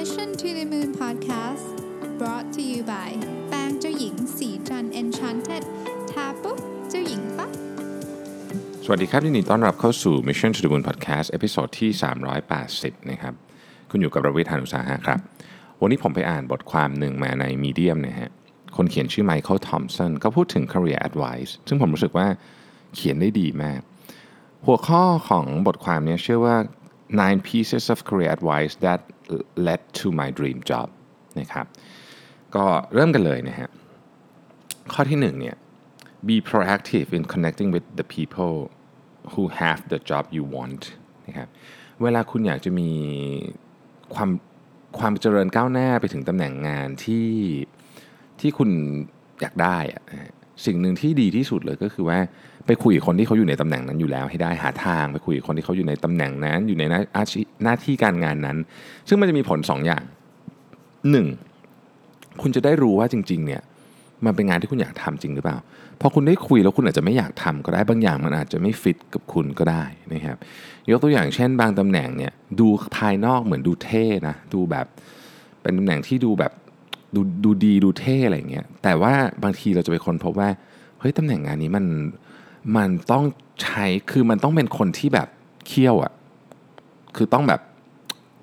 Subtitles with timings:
[0.00, 1.66] Mission to the Moon Podcast
[2.18, 3.10] brought to you by
[3.48, 5.64] แป้งเจ้าหญิงศรีจันทร์ Enchanted
[6.10, 6.58] ทาปุ๊บ
[6.90, 7.50] เจ้าหญิงปั๊บ
[8.84, 11.90] สวัสดีครับยินดีต้อนรับเข้าสู่ Mission to the Moon Podcast episode ที่
[12.50, 13.34] 380 นะครับ
[13.90, 15.18] คุณอยู่กับรวิศ หาญอุตสาหะครับ
[15.80, 18.30] วันนี้ผมไปอ่านบทความหนึ่งมาใน Medium นะฮะ
[18.76, 22.26] คนเขียนชื่อไมเคิลทอมสันก็พูดถึง career advice ซึ่งผมรู้สึกว่า
[22.94, 23.80] เขียนได้ดีมาก
[24.66, 26.56] หัวข้อของบทความนี้เชื่อว่า
[27.20, 29.00] nine pieces of career advice that
[29.66, 30.88] led to my dream job
[31.40, 31.66] นะครับ
[32.54, 33.68] ก็เริ่มกันเลยนะฮะ
[34.92, 35.56] ข้อที่หนึ่งเนี่ย
[36.28, 38.54] be proactive in connecting with the people
[39.32, 40.82] who have the job you want
[41.26, 41.48] นะครับ
[42.02, 42.90] เวลาคุณอยากจะมี
[44.14, 44.30] ความ
[44.98, 47.28] ความเจริญก้าวหน้าไปถึงตำแหน่งงานที่
[48.40, 48.70] ที่คุณ
[49.40, 50.34] อยากได้อะนะฮะ
[50.66, 52.18] สิ่งหนึ่งที่ดีที่สุดเลยก็คือว่า
[52.66, 58.56] ไปคุยกับคนที่เขาอยู่ในตำแหน่งนั้นอยู่แล้ว ให้ได้หาทางไปคุยกับคนที่เขาอยู่ในตำแหน่งนั้น อยู่ในหน้าชีพหน้าที่การงานนั้น
[59.08, 60.02] ซึ่งมันจะมีผลสองอย่าง
[61.10, 61.26] หนึ่ง
[62.42, 63.62] คุณจะได้รู้ว่าจริงๆเนี่ย
[64.24, 65.58] มันเป็นงานที่คุณอยากทำจริงหรือเปล่า
[66.00, 70.36] พอคุณได้คุยแล้วคุณอาจจะไม่อยากทำก็ได้บางอย่างมันอาจจะไม่ฟิตกับคุณก็ได้นะครับ
[70.90, 74.86] ยกตัวอย่างเช่น บางตำแหน่งเนี่ยดูภายนอกเหมือนดูเท่นะดูแบบ
[75.62, 76.52] เป็นตำแหน่งที่ดูแบบ
[77.16, 79.12] ดูดูดีดูเท่อะไรอย่างเงี้ยแต่ว่า
[79.42, 80.48] บางทีเราจะไปคนพบว่า
[80.98, 81.86] เฮ้ยตำแหน่งงานนี้มัน
[82.76, 83.24] มันต้อง
[83.62, 85.28] ใช้คือมันต้องเป็นคนที่แบบ
[85.66, 86.12] เคี่ยวอะ่ะ
[87.16, 87.60] คือต้องแบบ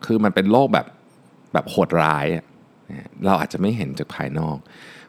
[0.06, 0.88] คือมันเป็นโลกแบบ
[1.54, 2.46] แบบโหดร้ายอะ
[3.26, 4.58] เราอาจจะไม่เห็นจากภายนอก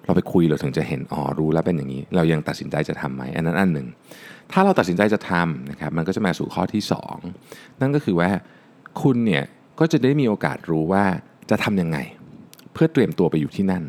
[0.05, 3.87] เราไปคุยเราถึงจะเห็นอ๋อรู้แล้วเป็นอย่างนี้ เรายังตัดสินใจจะทำไหมอันนั้นอันหนึ่ง
[4.53, 6.83] ถ้าเราตัดสินใจจะทำนะครับมันก็จะมาสู่ข้อที่
[7.31, 8.31] 2 นั่นก็คือว่า
[9.03, 9.45] คุณเนี่ย
[9.81, 11.05] ก็จะได้มีโอกาสรู้ว่า
[11.51, 11.99] จะทำยังไง
[12.83, 13.85] เพื่อเตรียมตัวไปอยู่ที่นั่น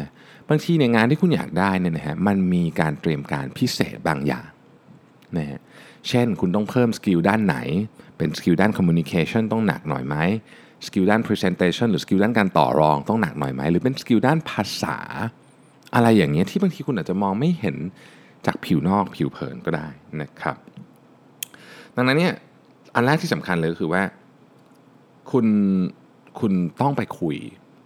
[0.00, 0.08] นะ
[0.48, 4.48] บางทีในงานที่คุณอยากได้เนี่ยนะฮะมันมีการเตรียมการพิเศษบางอย่าง
[5.38, 5.60] นะฮะ
[6.08, 7.56] เช่นคุณต้องเพิ่ม skill ด้านไหน
[8.18, 10.16] เป็น skill ด้าน communication ต้องหนักหน่อยไหม
[10.86, 14.96] สกิลด้าน Presentation หรือ skill ด้านการต่อรองต้องหนักหน่อยไหมหรือเป็น skill ด้านภาษา
[15.94, 17.76] อะไรอย่างเงี้ยที่บางทีคุณอาจจะมองไม่เห็น
[18.46, 19.86] จากผิวนอกผิวเผินก็ได้
[20.20, 20.56] นะครับ
[21.96, 22.34] ดังนั้นเนี่ย
[22.94, 24.02] อันแรกที่สำคัญเลยก็คือว่า
[25.30, 25.46] คุณ
[26.40, 27.36] คุณต้องไปคุย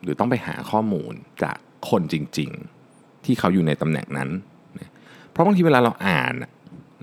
[0.08, 1.58] รือต้องไปหาข้อมูลจาก
[1.90, 2.50] คนจริง
[2.88, 4.30] ๆ ที่เขาอยู่ในตำแหน่งนั้น
[4.78, 4.90] นะ
[5.30, 6.44] เพราะบางทีเวลาเราอ่านน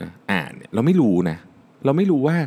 [0.06, 1.38] ะอ่านเราไม่รู้นะ
[1.86, 2.38] เราไม่รู้ว่า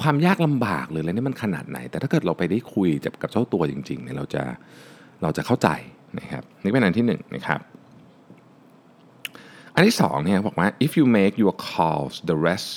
[0.00, 2.88] ความยากลำบากหรืออะไรนี่มันขนาดไหน แต่ถ้าเกิดเราไปได้คุย
[3.22, 4.42] กับเจ้าตัวจริงๆเนี่ยเราจะ
[5.22, 5.68] เราจะเข้าใจ
[6.18, 7.60] นะครับนี่เป็นอันที่หนึ่งนะครับ
[9.74, 12.68] อันที่สองเนี่ยบอกว่า if you make your calls the rest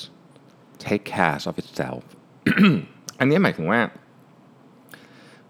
[0.85, 2.01] take care of itself
[3.19, 3.79] อันนี้หมายถึงว่า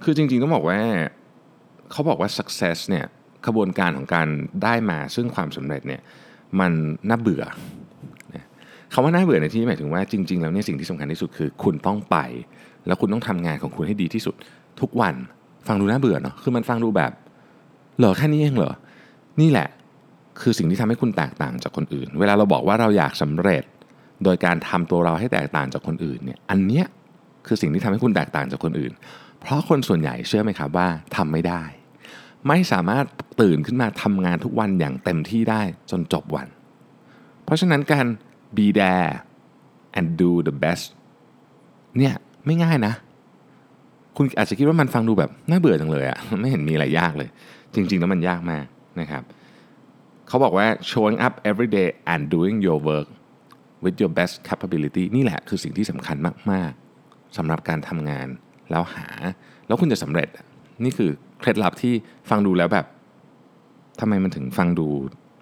[0.03, 0.79] คือจริงๆต้องบอกว่า
[1.91, 3.05] เขาบอกว่า success เนี่ย
[3.47, 4.27] ขบวนการของการ
[4.63, 6.01] ได้มาซึ่งความสำเร็จเนี่ย
[6.59, 6.71] มัน
[7.09, 7.43] น่าเบื่อ
[8.93, 12.17] คำว่าน่าเบื่อในที่หมายถึงว่าจริง ๆ แล้วเนี่ยสิ่งที่สำคัญที่สุดคือ คุณต้องไป
[12.87, 14.35] แล้วคุณต้องทำงานของคุณให้ดีที่สุด
[14.81, 15.15] ทุกวัน
[15.67, 17.11] ฟังดูน่าเบื่อเนาะคือมันฟังดูแบบ
[17.97, 18.73] เหรอแค่นี้เองเหรอ
[19.41, 19.67] นี่แหละ
[20.41, 23.63] คือสิ่งที่ทำให้คุณแตกต่างจากคนอื่น เวลาเราบอกว่าเราอยากสำเร็จ
[24.23, 26.85] โดยการทำตัวเราให้แตกต่างจากคนอื่นเนี่ยอันเนี้ย
[27.47, 28.93] คือสิ่งที่ทำให้คุณแตกต่างจากคนอื่น
[29.45, 31.61] เพราะคนส่วนใหญ่เชื่อไหมครับว่าทำไม่ได้
[32.47, 33.05] ไม่สามารถ
[33.41, 35.61] ตื่นขึ้นมาทำงานทุกวันอย่างเต็มที่ได้
[35.91, 36.47] จนจบวัน
[37.43, 38.05] เพราะฉะนั้นการ
[38.57, 39.11] be there
[39.97, 40.85] and do the best
[41.97, 42.13] เนี่ย
[42.45, 42.93] ไม่ง่ายนะ
[44.17, 47.29] คุณอาจจะคิดว่ามันฟังดูแบบน่าเบื่อจังเลยอะไม่เห็นมีอะไรยากเลย
[47.73, 48.65] จริง ๆ แล้วมันยากมาก
[48.99, 49.23] นะครับ
[50.27, 53.07] เขาบอกว่า showing up every day and doing your work
[53.83, 56.17] with your best capability นี่แหละคือสิ่งที่สำคัญ
[56.51, 56.71] มาก
[57.03, 58.27] ๆสำหรับการทำงาน
[58.71, 59.07] แล้วหา
[59.67, 60.29] แล้วคุณจะสำเร็จ
[60.83, 61.09] นี่คือ
[61.39, 61.93] เคล็ดลับที่
[62.29, 62.85] ฟังดูแล้วแบบ
[63.99, 64.87] ทำไมมันถึงฟังดู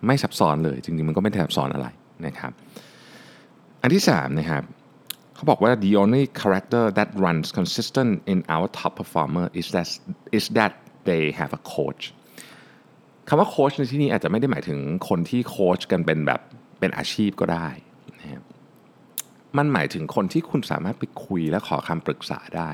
[0.08, 1.88] ไม่ซับซ้อนเลย จริงๆมันก็ไม่ซับซ้อนอะไร
[2.26, 2.52] นะครับ
[3.82, 4.64] อันที่สามนะครับ
[5.36, 9.88] เขาบอกว่า the only character that runs consistent in our top performer is that
[10.38, 10.74] is that
[11.10, 12.04] they have a coach
[13.28, 14.80] คำว่าโค้ชในที่นี้อาจจะไม่ได้หมายถึง
[15.10, 16.42] คนที่โค้ชกันเป็นแบบ
[16.80, 17.68] เป็นอาชีพก็ได้
[18.22, 18.44] นะครับ
[19.58, 22.70] มันหมายถึงคนที่คุณสามารถไปคุยและขอคำปรึกษาได้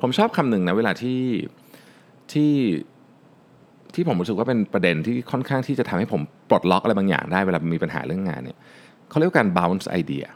[0.00, 1.20] ผมชอบคำหนึ่งนะเวลาที่
[2.32, 2.52] ที่
[3.94, 8.58] ที่ผมรู้สึกว่าเป็นประเด็นที่ค่อนข้างที่จะทำให้ผมปลดล็อกอะไรบางอย่างได้เวลามีปัญหาเรื่องงานเนี่ย
[9.10, 10.26] เขาเรียกว่าการ bounce idea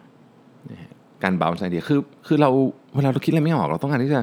[1.22, 2.50] การ bounce idea คือคือเรา
[2.94, 4.20] เวลาเราคิดอะไรไม่ออกเราต้องการที่จะ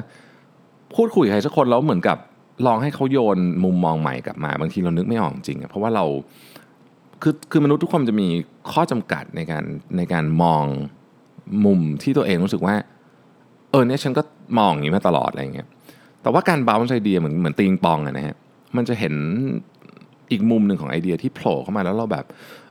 [0.94, 2.18] พูดคุยกับใครสักคนแล้วเหมือนกับ
[2.66, 6.04] ลองให้เขาโยนมุมมองใหม่กลับมา บางทีเรานึกไม่ออกจริงอะเพราะว่าเรา
[7.22, 8.28] คือคือมนุษย์ทุกคนจะมี
[8.72, 9.64] ข้อจำกัดในการ
[9.96, 10.64] ในการมอง
[11.64, 12.74] มุมที่ตัวเองรู้สึกว่า
[13.72, 14.22] เออเนี่ยฉันก็
[14.58, 15.68] มองอย่างนี้มาตลอดอะไรเงี้ย
[16.22, 18.36] แต่ว่าการ bounce idea เหมือนเหมือนตีงปองอะนะฮะ
[18.76, 19.14] มันจะเห็น
[20.30, 22.24] อีกมุมหนึ่งของไอเดียที่โผล่เข้ามาแล้วเราแบบ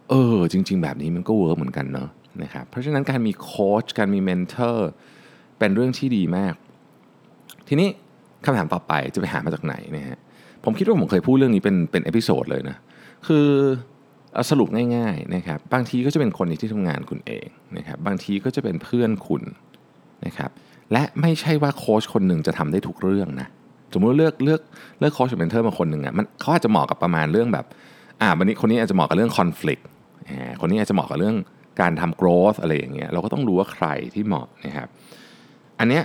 [0.09, 2.09] เออ จริง ๆ แบบนี้มันก็ work เหมือนกันเนาะ
[2.43, 4.89] นะครับเพราะฉะนั้นการมีโค้ชการมี mentor
[5.59, 6.53] เป็นเรื่องที่ดีมาก
[7.67, 7.89] ทีนี้
[8.45, 10.17] คำถามต่อไปจะไปหามาจากไหนนะฮะ
[10.63, 12.77] ผมคิดว่าผมเคยพูดเรื่องนี้เป็นเป็น episode เลยนะ
[13.27, 13.47] คือ
[14.33, 19.43] เอาสรุปง่ายๆนะครับ บางทีก็จะเป็นคนในที่ทำงานคุณเองนะครับ บางทีก็จะเป็นเพื่อนคุณ
[20.25, 20.51] นะครับ
[20.93, 23.47] และไม่ใช่ว่าโค้ชคนหนึ่งจะทำได้ทุกเรื่องนะ
[23.93, 24.61] สมมติเลือกเลือก
[24.99, 27.65] เลือกโค้ชหรือ mentor มาคนหนึ่งอะมันเขาอาจจะเหมาะกับประมาณเรื่องแบบ
[28.21, 29.83] อ่าวันนี้คนนี้อาจจะเหมาะกับเรื่อง conflict
[30.59, 31.35] คนนี้อาจจะเหมาะกับเรื่อง
[31.81, 34.87] การทำ growth อะไรอย่างเงี้ยเราก็ต้องรู้ว่าใครที่เหมาะนะครับ
[35.79, 36.03] อันเนี้ย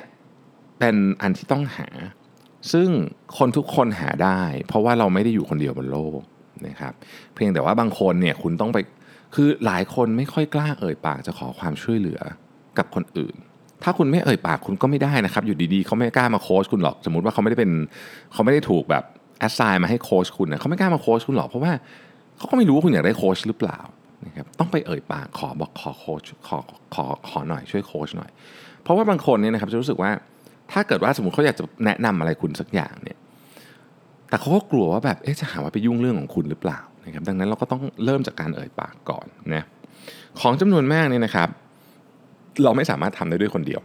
[0.79, 1.89] เป็นอันที่ต้องหา
[2.73, 2.89] ซึ่ง
[3.39, 6.21] คนทุกคนหาได้ เพราะว่าเราไม่ได้อยู่คนเดียวบนโลก
[6.67, 6.93] นะครับ
[7.35, 8.79] เพียงแต่ว่าบางคนเนี่ยคุณต้องไป
[9.35, 12.21] คือหลายคนไม่ค่อยกล้าเอ่ยปากจะขอความช่วยเหลือ
[12.79, 13.37] กับคนอื่น
[13.83, 17.71] ถ้าคุณไม่เอ่ยปากคุณก็ไม่ได้นะครับ อยู่ดีๆเขาไม่กล้ามาโค้ชคุณหรอก สมมติว่าเขาไม่ได้เป็น
[18.33, 19.05] เขาไม่ได้ถูกแบบ
[19.39, 21.73] assign มาให้โค้ชคุณนะเขาไม่กล้ามาโค้ชคุณหรอกเพราะว่า
[22.39, 23.79] เขาก็ไม่รู้ว่าคุณอยากได้โค้ชหรือเปล่า
[24.27, 26.59] นะครับต้องไปเอ่ยปากขอบอกขอโค้ชขอ
[26.95, 28.31] ขอขอหน่อยช่วยโค้ชหน่อย
[28.83, 30.11] เพราะว่าบางคนเนี่ยนะครับจะรู้สึกว่า
[30.73, 33.19] ถ้าเกิดว่าสมมติเขาอยากจะแนะนำอะไรคุณสักอย่างเนี่ย
[34.29, 39.65] แต่เขาก็กลัวว่าแบบเอ๊ะจะหาว่าไปยุ่งเรื่องของคุณหรือเปล่านะครับดังนั้นเราก็ต้องเริ่มจากการเอ่ยปากก่อนนะ
[40.41, 41.49] ของจำนวนมากเนี่ยนะครับ
[42.65, 43.81] เราไม่สามารถทำได้ด้วยคนเดียว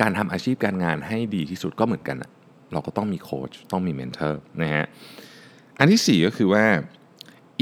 [0.00, 2.30] การทำอาชีพการงานให้ดีที่สุดก็เหมือนกันนะ
[2.72, 4.86] เราก็ต้องมีโค้ชต้องมีเมนเทอร์นะฮะ
[5.78, 6.64] อันที่ 4 ก็คือว่า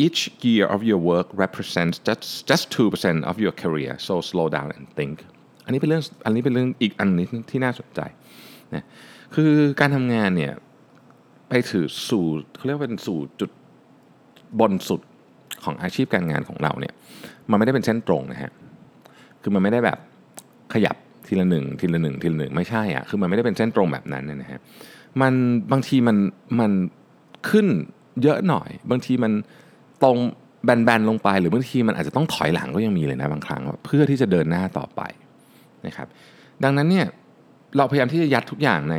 [0.04, 4.68] each year of your work represents just just 2% of your career so slow down
[4.76, 5.16] and think
[5.64, 8.00] อันนี้เป็นเรื่องอันนี้เป็นเรื่องอีกอันนึงที่น่าสนใจ
[8.74, 8.84] นะ
[9.34, 10.52] คือการทำงานเนี่ย
[11.48, 13.50] ไปถือสู่เขาเรียกว่าเป็นสู่จุด
[14.60, 15.00] บนสุด
[15.64, 16.94] ของอาชีพการงานของเราเนี่ย
[17.50, 18.52] มันไม่ได้เป็นเส้นตรงนะฮะ
[19.42, 19.98] คือมันไม่ได้แบบ
[20.74, 20.96] ขยับ
[21.26, 24.60] ทีละหนึ่งทีละหนึ่งทีละหนึ่งไม่ใช่อะคือมันไม่ได้เป็นเส้นตรงแบบนั้นนะฮะ
[25.20, 25.32] มัน
[25.72, 26.16] บางทีมัน
[26.60, 26.72] มัน
[27.50, 27.66] ขึ้น
[28.22, 29.32] เยอะหน่อย บางทีมัน
[30.02, 30.18] ตรง
[30.64, 35.02] แบนๆลงไป หรือบางทีมันอาจจะต้องถอยหลังก็ยังมีเลยนะบางครั้ง เพื่อที่จะเดินหน้าต่อไป
[35.86, 36.06] นะครับ
[36.64, 37.06] ดังนั้นเนี่ย
[37.76, 38.96] เราพยายามที่จะยัดทุกอย่างใน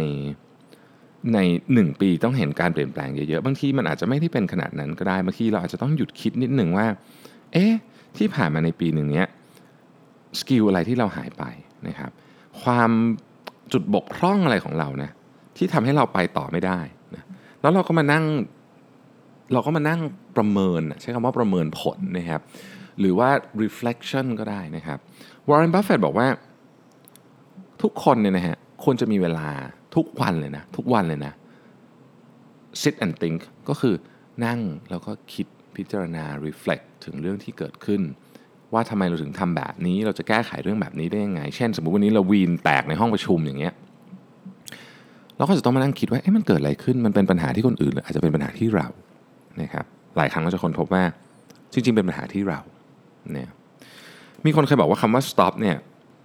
[1.33, 1.39] ใน
[1.73, 6.87] หนึ่งปีต้องเห็นการเปลี่ยนแปลงเยอะๆ บางทีมันอาจจะไม่ได้เป็นขนาดนั้นก็ได้ บางทีเราอาจจะต้องหยุดคิดนิดหนึ่งว่า
[7.53, 7.71] เอ๊ะ
[8.17, 9.27] ที่ผ่านมาในปีหนึ่งเนี้ย
[10.39, 11.43] สกิลอะไรที่เราหายไป
[11.87, 12.11] นะครับ
[12.61, 12.91] ความ
[13.73, 15.11] จุดบกพร่องอะไรของเรานะ
[15.57, 16.79] ที่ทำให้เราไปต่อไม่ได้
[17.15, 17.23] นะ
[17.61, 18.25] แล้วเราก็มานั่ง
[19.53, 19.99] เราก็มานั่ง
[20.37, 22.41] ประเมินใช้คำว่าประเมินผลนะครับ
[22.99, 23.29] หรือว่า
[23.63, 24.97] reflection ก็ได้นะครับ
[25.49, 26.27] วอร์เรนบัฟเฟตบอกว่า
[27.81, 29.49] ทุกคนเนี่ยนะฮะควรจะมีเวลา
[29.95, 31.33] ทุกวันเลยนะทุกวันเลยนะ
[32.81, 33.39] sit and think
[33.69, 33.95] ก็คือ
[34.45, 34.59] นั่ง
[34.89, 38.01] แล้วก็คิดพิจารณา reflect ถึงเรื่องที่เกิดขึ้น
[38.73, 43.73] ว่าทำไมเราถึงทำแบบนี้ เราจะแก้ไขเรื่องแบบนี้ได้ยังไง เช่น สมมุติวันนี้เราวีนแตกในห้องประชุมอย่างเงี้ย
[45.37, 48.87] เราก็จะต้องมานั่งคิดว่าเอ๊ะมันเกิดอะไรขึ้นมันเป็นปัญหาที่คนอื่นหรืออาจจะเป็นปัญหาที่เรา
[49.61, 49.85] นะครับ
[50.17, 51.03] หลายครั้งเราจะค้นพบว่า
[51.73, 52.59] จริงๆเป็นปัญหาที่เรา
[53.33, 53.49] เนี่ย
[54.45, 55.77] มีคนเคยบอกว่าคำว่า stop เนี่ย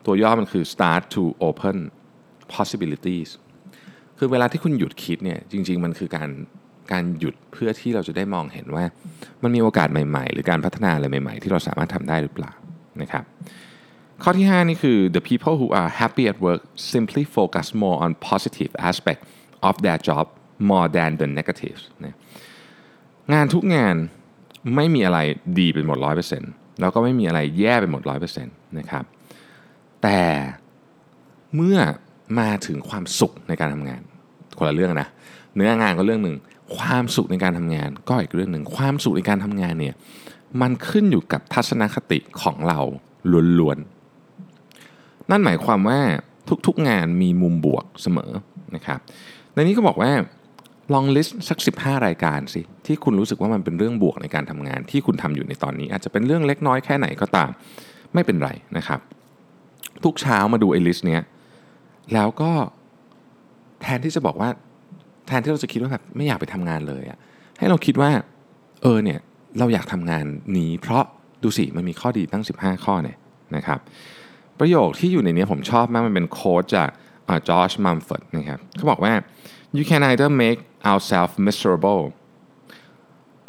[0.06, 1.76] ตัวย่อมันคือ start to open
[2.54, 3.30] possibilities
[4.18, 6.28] คือเวลาที่คุณหยุดคิดเนี่ยจริง ๆ มันคือการ
[6.92, 8.84] การหยุดเพื่อที่เราจะได้มองเห็นว่า
[9.42, 12.52] มันมีโอกาสใหม่ ๆ หรือการพัฒนาอะไรใหม่ ๆ ที่เราสามารถทำได้หรือเปล่า
[13.02, 13.24] นะครับ
[14.22, 16.62] ข้อที่ 5 นี่คือ the people who are happy at work
[16.92, 19.20] simply focus more on positive aspect
[19.68, 20.26] of their job
[20.70, 22.16] more than the negatives นะ
[23.34, 23.94] งานทุกงาน
[24.76, 25.18] ไม่มีอะไร
[25.58, 25.98] ดีเป็นหมด
[26.38, 28.02] 100%แล้วก็ไม่มีอะไรแย่เป็นหมด
[28.40, 29.04] 100%นะครับ
[30.02, 30.20] แต่
[31.54, 31.78] เมื่อ
[32.40, 34.02] มาถึงความสุขในการทำงาน
[34.58, 35.08] คนละเรื่องนะ
[35.56, 36.36] เนื้องานก็เรื่องหนึ่ง
[36.76, 39.94] ความสุขในการทำงานก็อีกเรื่องหนึ่งความสุขในการทำงานเนี่ย
[40.60, 42.80] มันขึ้นอยู่กับทัศนคติของเรา
[43.58, 46.00] ล้วนๆ นั่นหมายความว่า
[46.66, 48.30] ทุกๆงานมีมุมบวกเสมอ
[48.74, 48.98] นะครับ
[49.54, 50.12] ในนี้ก็บอกว่า
[50.92, 57.50] ลอง list สัก 15 รายการสิที่คุณรู้สึกว่ามันเป็นเรื่องบวกในการทำงาน ที่คุณทำอยู่ในตอนนี้ อาจจะเป็นเรื่องเล็กน้อยแค่ไหนก็ตาม
[58.14, 59.00] ไม่เป็นไรนะครับ
[60.04, 61.22] ทุกเช้ามาดูไอ้ list เนี้ย
[62.14, 62.52] แล้วก็
[63.80, 64.50] แทนที่จะบอกว่า
[65.28, 67.18] แทนที่เราจะคิดว่าแบบไม่อยากไปทำงานเลยอะ
[67.58, 68.10] ให้เราคิดว่า
[68.82, 69.20] เออเนี่ย
[69.58, 70.24] เราอยากทำงาน
[70.56, 71.04] นี้ เพราะ
[71.42, 73.18] ดูสิมันมีข้อดีตั้ง 15 ข้อเนี่ย
[73.56, 73.78] นะครับ
[74.58, 76.88] ประโยคที่อยู่ในนี้ผมชอบมากมันเป็นโค้ดจาก
[77.48, 79.12] จอร์จมัมฟอร์ดนะครับเขาบอกว่า
[79.76, 82.02] you can either make ourselves miserable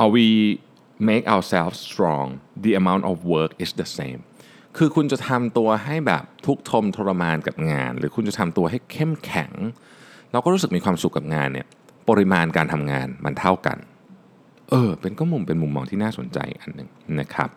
[0.02, 0.28] or we
[1.10, 2.26] make ourselves strong
[2.64, 4.22] the amount of work is the same
[4.78, 9.52] คือคุณจะทำตัวให้แบบทุกทมทรมานกับงาน หรือคุณจะทำตัวให้เข้มแข็ง
[10.32, 11.68] เราก็รู้สึกมีความสุขกับงานเนี่ย
[12.10, 13.78] ปริมาณการทำงานมันเท่ากัน
[14.70, 17.50] เออ เป็นก็มุมเป็นมุมมองที่น่าสนใจอันหนึ่งนะครับ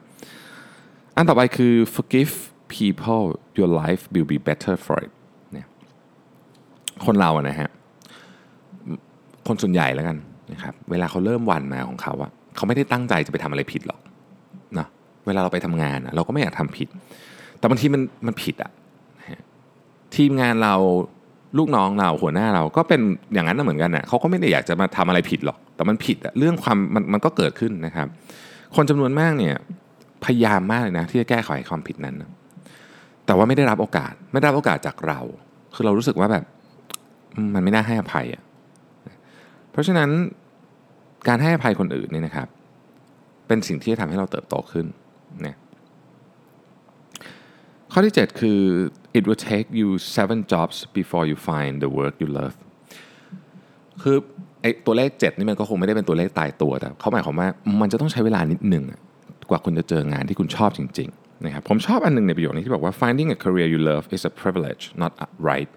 [1.17, 2.33] อันต่อไปคือ forgive
[2.75, 3.25] people
[3.59, 5.13] your life will be better for it
[5.53, 5.67] เนี่ย
[7.05, 7.71] คนเราอะนะฮะ
[9.47, 10.17] คนส่วนใหญ่แล้วกัน
[10.53, 14.01] นะครับเวลาเขาเริ่มวันมาของเขาอะเขาไม่ได้ตั้งใจจะไปทำอะไรผิดหรอก
[14.79, 14.87] นะ
[15.27, 16.89] เวลาเราไปทำงานเราก็ไม่อยากทำผิด
[17.59, 18.71] แต่บางทีมันมันผิดอะ
[20.17, 20.75] ทีมงานเรา
[21.59, 23.01] ลูกน้องเราหัวหน้าเราก็เป็น
[23.35, 28.07] อย่างนั้นนะเหมือนกันน่ะเขาก็ไม่ได้อยากจะมาทำอะไรผิดหรอก แต่มันผิดอะเรื่องความมันมันก็เกิดขึ้นนะครับ
[28.77, 29.55] คนจำนวนมากเนี่ย
[30.25, 32.17] พยายามมากเลยนะที่จะแก้ไขความผิดนั้น
[33.27, 35.21] แต่ว่าไม่ได้รับโอกาส ไม่ได้รับโอกาสจากเรา
[35.75, 36.45] คือเรารู้สึกว่าแบบ
[37.45, 38.43] มมันไม่น่าให้อภัยอะ
[39.71, 40.11] เพราะฉะนั้น
[41.29, 42.49] การให้อภัยคนอื่นเนี่ยนะครับ
[43.47, 44.87] เป็นสิ่งที่จะทำให้เราเติบโตขึ้น
[45.47, 45.57] นะ
[47.93, 48.61] ข้อที่ 7 คือ
[49.19, 52.55] it will take you seven jobs before you find the work you love
[54.03, 54.17] คือ
[54.63, 57.49] ไอ้ตัวเลข 7 นี่มันก็คงไม่ได้เป็นตัวเลขตายตัวแต่เขาหมายความว่า
[57.81, 58.85] มันจะต้องใช้เวลานิดหนึ่ง
[59.51, 65.71] กว่าคุณจะเจองานที่คุณชอบจริงๆนะครับผมชอบอันหนึงในประโยคนี้ที่บอกว่า finding a career you love is a privilege not a right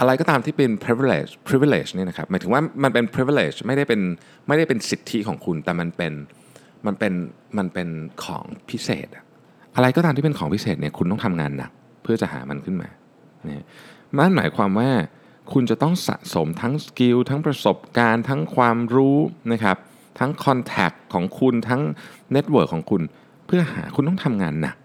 [0.00, 4.00] อะไรก็ตามที่เป็น privilege privilege เนี่ยนะครับหมายถึงว่ามันเป็น privilege ไม่ได้เป็น
[4.48, 6.12] ไม่ได้เป็นสิทธิของคุณ แต่มันเป็น
[6.86, 7.12] มันเป็น
[7.58, 7.88] มันเป็น
[8.24, 9.24] ของพิเศษ อะ
[9.76, 11.70] อะไรก็ตามที่เป็นของพิเศษเนี่ยคุณต้องทำงานหนัก
[12.02, 12.88] เพื่อจะหามันขึ้นมา
[13.48, 13.62] นี่
[14.16, 14.90] มันหมายความว่า
[15.52, 19.18] คุณจะต้องสะสมทั้ง skill ทั้งประสบการณ์ทั้งความรู้
[19.52, 19.76] นะครับ
[20.18, 21.82] ทั้ง contact ของคุณทั้ง
[22.32, 23.02] network ของคุณ
[23.46, 24.76] เพื่อหาคุณต้องทำงานหนัก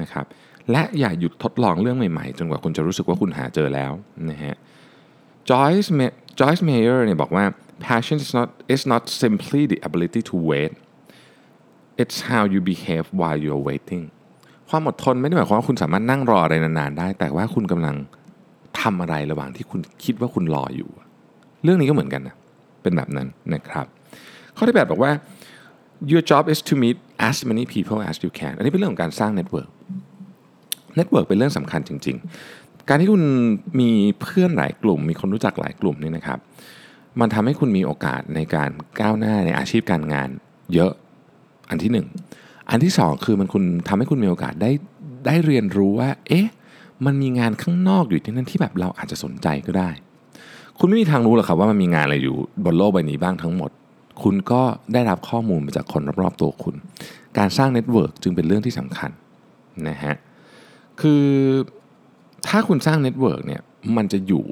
[0.00, 0.26] นะครับ
[0.70, 3.92] และอย่าหยุดทดลองเรื่องใหม่ๆ จนกว่าคุณจะรู้สึกว่าคุณหาเจอแล้ว
[4.30, 4.54] นะฮะ
[5.50, 7.44] Joyce Ma- Joyce Meyer เนี่ยบอกว่า
[7.86, 10.72] patience is not is not simply the ability to wait
[12.02, 14.04] it's how you behave while you're waiting
[14.74, 17.96] ความอดทนไม่ได้หมายความว่าคุณสามารถนั่งรออะไรนานๆได้ แต่ว่าคุณกำลัง
[18.80, 20.90] ทำอะไรระหว่างที่คุณคิดว่าคุณรออยู่
[21.64, 22.36] เรื่องนี้ก็เหมือนกันนะ
[22.82, 23.86] เป็นแบบนั้นนะครับ
[24.56, 25.10] ข้อที่แปดบอกว่า
[26.10, 26.96] your job is to meet
[27.28, 29.68] as many people as you can อันนี้เป็นเรื่องของการสร้าง network
[30.96, 32.16] network เป็นเรื่องสำคัญจริง
[32.52, 33.22] ๆ การที่คุณ
[33.80, 33.90] มี
[34.20, 36.38] เพื่อนหลายกลุ่ม มีคนรู้จักหลายกลุ่มนี่นะครับ
[37.20, 40.28] มันทำให้คุณมีโอกาสในการก้าวหน้าในอาชีพการงาน
[40.74, 40.92] เยอะ
[41.70, 42.06] อันที่หนึ่ง
[42.70, 44.70] อันที่สองคือมันคุณทำให้คุณมีโอกาสได้
[45.26, 46.46] ได้เรียนรู้ว่า เอ๊ะ
[47.06, 49.90] มันมีงานข้างนอกอยู่ที่นั่นที่แบบเราอาจจะสนใจก็ได้
[50.78, 53.70] คุณไม่มีทางรู้หรอกครับว่ามันมีงานอะไรอยู่บนโลกใบนี้บ้างทั้งหมด
[54.22, 56.74] คุณก็ได้รับข้อมูลมาจากคนรอบๆตัวคุณ
[57.38, 59.10] การสร้าง network จึงเป็นเรื่องที่สำคัญ
[59.88, 60.14] นะฮะ
[61.00, 61.24] คือ
[62.46, 63.62] ถ้าคุณสร้าง network เนี่ย
[63.96, 64.44] มันจะอยู่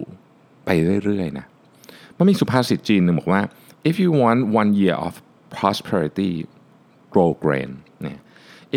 [0.65, 0.71] ไป
[1.05, 1.47] เรื่อยๆนะ
[2.17, 3.43] มันมีสุภาษิตจีนหนึ่งบอกว่า
[3.89, 5.13] if you want one year of
[5.57, 6.33] prosperity
[7.13, 7.71] grow grain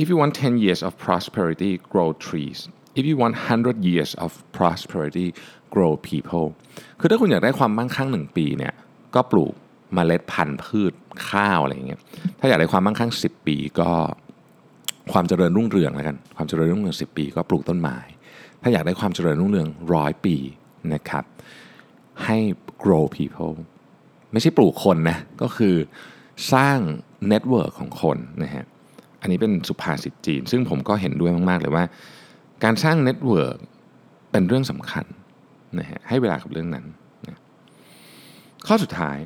[0.01, 2.59] if you want 10 years of prosperity grow trees
[2.99, 5.27] if you want 100 years of prosperity
[5.73, 6.47] grow people
[6.99, 8.73] คือถ้าคุณอยากได้ความมั่งคั่งหนึ่งปีเนี่ย
[9.15, 9.53] ก็ปลูก
[9.93, 10.93] เมล็ดพันธุ์พืช
[11.29, 11.99] ข้าวอะไรอย่างเงี้ย
[12.39, 13.89] ถ้าอยากได้ความมั่งคั่ง 10 ปีก็
[15.13, 17.97] ความเจริญรุ่งเรืองแล้วกันความเจริญรุ่งเรือง10 ปี ก็ปลูกต้นไม้
[18.61, 20.35] ถ้าอยากได้ความเจริญรุ่งเรืองร้อยปี
[20.93, 21.23] นะครับ
[22.25, 22.37] ให้
[22.83, 23.53] grow people
[24.31, 25.75] ไม่ใช่ปลูกคนนะก็คือ
[26.53, 26.77] สร้าง
[27.27, 28.65] network ของคนนะฮะ
[29.25, 31.85] อันนี้เป็นสุภาษิตจีน ซึ่งผมก็เห็นด้วยมาก ๆ เลยว่า
[32.63, 33.57] การสร้าง network
[34.31, 35.05] เป็นเรื่องสำคัญ
[35.79, 36.85] นะฮะให้เวลากับเรื่องนั้น
[37.27, 37.39] นะ
[38.67, 39.17] ข้อสุดท้าย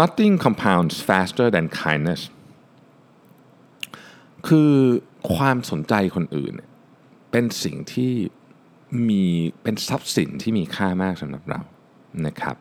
[0.00, 2.22] nothing compounds faster than kindness
[4.48, 4.72] คือ
[5.34, 6.70] ความสนใจคนอื่นเนี่ย
[7.30, 8.12] เป็นสิ่งที่
[9.08, 9.24] มี
[9.62, 11.60] เป็นทรัพย์สินที่มีค่ามากสำหรับเรา
[12.26, 12.56] นะครับ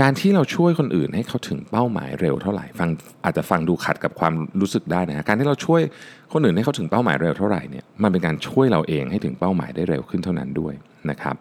[0.00, 2.88] การที่เราช่วยคนอื่นให้เขาถึงเป้าหมายเร็วเท่าไหร่ฟัง
[3.24, 5.80] อาจจะฟังดูขัดกับความรู้สึกได้นะฮะการที่เราช่วย
[6.32, 10.74] คนอื่นให้เขาถึงเป้าหมายเร็วเท่าไหร่เนี่ยมันเป็นการช่วยเราเองให้ถึงเป้าหมายได้เร็วขึ้นเท่านั้นด้วย
[11.10, 11.34] นะครับ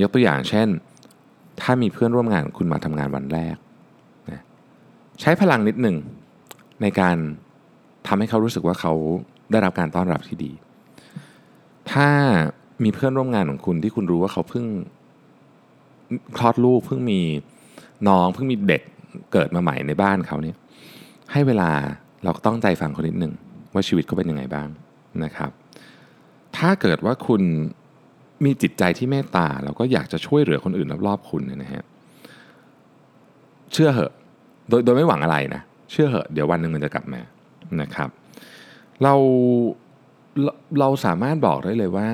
[0.00, 0.68] ยกตัวอย่างเช่น
[1.60, 3.56] ถ้ามีเพื่อนร่วมงานของคุณมาทำงานวันแรก
[4.30, 4.42] นะ
[5.20, 5.96] ใช้พลังนิดหนึ่ง
[6.82, 7.16] ในการ
[8.06, 8.92] ทำให้เขารู้สึกว่าเขา
[9.50, 10.52] ได้รับการต้อนรับที่ดี
[11.92, 12.08] ถ้า
[12.84, 14.66] มีเพื่อนร่วมงานของคุณที่คุณรู้ว่าเขาเพิ่ง
[16.36, 17.20] คลอดลูกเพิ่งมี
[18.08, 18.82] น้องเพิ่งมีเด็ก
[19.32, 20.56] เกิดมาใหม่ในบ้านเขาเนี่ย
[21.32, 21.70] ให้เวลา
[22.24, 23.32] เราก็ต้องใจฟังเขานิดหนึ่ง
[23.72, 24.68] ว่าชีวิตเขาเป็นยังไงบ้าง
[25.24, 25.50] นะครับ
[26.56, 27.42] ถ้าเกิดว่าคุณ
[28.44, 31.84] มีจิตใจที่เมตตาแล้วก็อยากจะช่วยเหลือคนอื่นรอบๆคุณเนี่ยนะฮะ
[33.72, 34.12] เชื่อเหอะ
[34.68, 37.20] โดยโดยไม่หวังอะไรนะเชื่อเหอะเดี๋ยววันหนึ่งมันจะกลับมา
[37.80, 38.08] นะครับ
[39.02, 39.14] เรา
[40.42, 42.08] เราเราสามารถบอกได้เลยว่า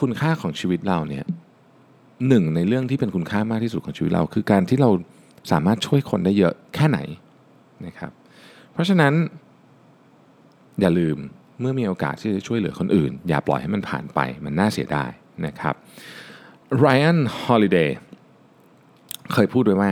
[0.00, 1.24] คุณค่าของชีวิตเราเนี่ย
[2.28, 4.90] หนึ่งในเรื่องที่เป็นคุณค่ามากที่สุดของชีวิตเรา คือการที่เรา
[5.52, 6.98] สามารถช่วยคนได้เยอะแค่ไหน
[7.86, 8.12] นะครับ
[8.72, 9.12] เพราะฉะนั้น
[10.80, 11.16] อย่าลืม
[11.60, 15.10] เมื่อมีโอกาสที่จะช่วยเหลือคนอื่น อย่าปล่อยให้มันผ่านไปมันน่าเสียดาย
[15.46, 15.74] นะครับ
[16.84, 17.90] Ryan Holiday
[19.32, 19.90] เคยพูดไว้ว่า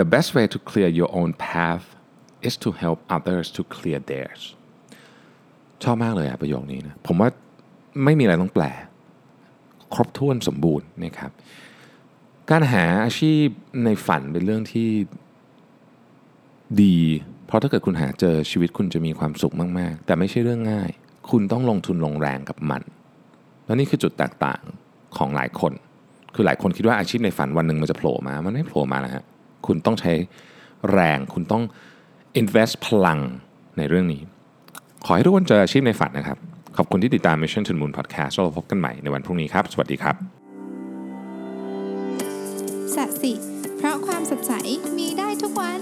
[0.00, 1.84] the best way to clear your own path
[2.48, 4.42] is to help others to clear theirs
[5.82, 7.28] ชอบมากเลยอะประโยคนี้นะ ผมว่า
[8.04, 8.64] ไม่มีอะไรต้องแปล
[9.94, 11.30] ครบถ้วนสมบูรณ์นะครับ
[12.50, 13.44] การหาอาชีพ
[13.84, 14.88] ในฝันเป็นเรื่องที่
[16.82, 16.98] ดี
[17.46, 20.90] เพราะถ้าเกิดคุณหาเจอชีวิตคุณจะมีความสุขมาก ๆ แต่ไม่ใช่เรื่องง่าย
[21.30, 22.82] คุณต้องลงทุนลงแรงกับมัน
[23.64, 24.62] แล้วนี่คือจุดแตกต่าง
[25.16, 25.72] ของหลายคน
[26.34, 29.24] คือหลายคนคิดว่าอาชีพในฝันวันหนึ่งมันจะโผล่มา มันไม่โผล่มาแล้วฮะ
[29.66, 30.12] คุณต้องใช้
[30.92, 31.62] แรง คุณต้อง
[32.40, 33.18] invest พลัง
[33.78, 34.22] ในเรื่องนี้
[35.04, 36.38] ขอให้ทุกคนเจออาชีพในฝันนะครับ
[36.78, 40.14] ขอบคุณที่ติดตาม Mission to the Moon Podcast เราพบกันใหม่ในวันพรุ่งนี้ครับ สวัสดีครับ
[42.94, 43.32] สัสิ
[43.76, 44.52] เพราะความสดใส
[44.96, 45.80] มีได้ทุกวัน